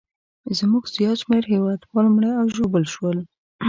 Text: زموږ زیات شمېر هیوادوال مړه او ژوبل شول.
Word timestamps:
زموږ 0.57 0.83
زیات 0.95 1.17
شمېر 1.23 1.43
هیوادوال 1.53 2.07
مړه 2.15 2.31
او 2.39 2.45
ژوبل 2.55 2.83
شول. 2.93 3.17